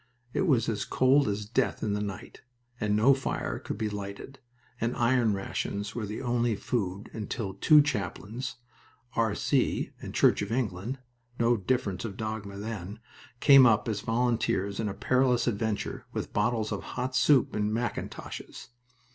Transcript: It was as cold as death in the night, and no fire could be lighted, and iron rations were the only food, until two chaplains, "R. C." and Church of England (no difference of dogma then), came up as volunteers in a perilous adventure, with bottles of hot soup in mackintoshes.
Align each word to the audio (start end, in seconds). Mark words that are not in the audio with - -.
It 0.33 0.47
was 0.47 0.67
as 0.67 0.83
cold 0.83 1.27
as 1.27 1.45
death 1.45 1.83
in 1.83 1.93
the 1.93 2.01
night, 2.01 2.41
and 2.79 2.95
no 2.95 3.13
fire 3.13 3.59
could 3.59 3.77
be 3.77 3.87
lighted, 3.87 4.39
and 4.79 4.95
iron 4.95 5.35
rations 5.35 5.93
were 5.93 6.07
the 6.07 6.23
only 6.23 6.55
food, 6.55 7.11
until 7.13 7.53
two 7.53 7.83
chaplains, 7.83 8.55
"R. 9.15 9.35
C." 9.35 9.91
and 10.01 10.11
Church 10.15 10.41
of 10.41 10.51
England 10.51 10.97
(no 11.39 11.55
difference 11.55 12.03
of 12.03 12.17
dogma 12.17 12.57
then), 12.57 12.99
came 13.41 13.67
up 13.67 13.87
as 13.87 14.01
volunteers 14.01 14.79
in 14.79 14.89
a 14.89 14.95
perilous 14.95 15.45
adventure, 15.45 16.07
with 16.13 16.33
bottles 16.33 16.71
of 16.71 16.81
hot 16.97 17.15
soup 17.15 17.55
in 17.55 17.71
mackintoshes. 17.71 18.69